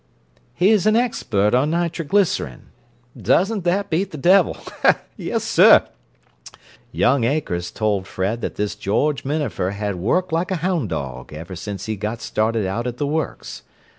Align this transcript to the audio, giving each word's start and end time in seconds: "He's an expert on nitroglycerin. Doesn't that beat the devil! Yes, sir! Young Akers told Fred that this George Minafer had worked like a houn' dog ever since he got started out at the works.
"He's 0.55 0.87
an 0.87 0.95
expert 0.95 1.53
on 1.53 1.69
nitroglycerin. 1.69 2.71
Doesn't 3.15 3.63
that 3.65 3.91
beat 3.91 4.09
the 4.09 4.17
devil! 4.17 4.57
Yes, 5.15 5.43
sir! 5.43 5.87
Young 6.91 7.23
Akers 7.23 7.69
told 7.69 8.07
Fred 8.07 8.41
that 8.41 8.55
this 8.55 8.73
George 8.73 9.23
Minafer 9.23 9.73
had 9.73 9.97
worked 9.97 10.31
like 10.31 10.49
a 10.49 10.55
houn' 10.65 10.87
dog 10.87 11.31
ever 11.33 11.55
since 11.55 11.85
he 11.85 11.95
got 11.97 12.19
started 12.19 12.65
out 12.65 12.87
at 12.87 12.97
the 12.97 13.05
works. 13.05 13.61